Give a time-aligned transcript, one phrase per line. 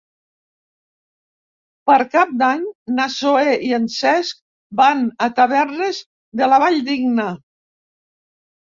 [1.89, 2.65] Per Cap d'Any
[3.01, 4.41] na Zoè i en Cesc
[4.83, 6.03] van a Tavernes
[6.43, 7.33] de la Valldigna.